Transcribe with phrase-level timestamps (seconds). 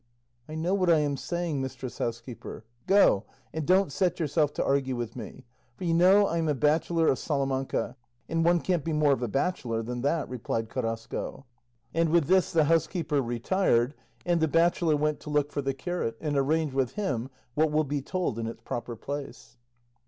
[0.49, 4.95] "I know what I am saying, mistress housekeeper; go, and don't set yourself to argue
[4.95, 5.45] with me,
[5.77, 7.95] for you know I am a bachelor of Salamanca,
[8.27, 11.45] and one can't be more of a bachelor than that," replied Carrasco;
[11.93, 13.93] and with this the housekeeper retired,
[14.25, 17.83] and the bachelor went to look for the curate, and arrange with him what will
[17.83, 19.57] be told in its proper place.